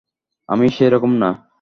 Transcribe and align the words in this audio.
আমি 0.49 0.65
সেরকম 0.69 1.11
না। 1.17 1.29